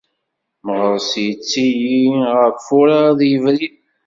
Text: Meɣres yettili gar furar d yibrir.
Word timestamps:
Meɣres 0.65 1.11
yettili 1.25 2.01
gar 2.29 2.51
furar 2.65 3.07
d 3.19 3.21
yibrir. 3.29 3.77